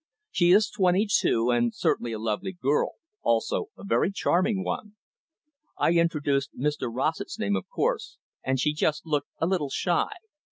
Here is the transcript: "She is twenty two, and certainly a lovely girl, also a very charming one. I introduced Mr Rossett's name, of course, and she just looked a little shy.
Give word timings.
"She 0.31 0.49
is 0.49 0.71
twenty 0.71 1.07
two, 1.07 1.51
and 1.51 1.75
certainly 1.75 2.11
a 2.11 2.17
lovely 2.17 2.53
girl, 2.53 2.93
also 3.21 3.67
a 3.77 3.83
very 3.83 4.11
charming 4.11 4.63
one. 4.63 4.95
I 5.77 5.91
introduced 5.91 6.57
Mr 6.57 6.91
Rossett's 6.91 7.37
name, 7.37 7.55
of 7.55 7.69
course, 7.69 8.17
and 8.43 8.59
she 8.59 8.73
just 8.73 9.05
looked 9.05 9.29
a 9.39 9.45
little 9.45 9.69
shy. 9.69 10.09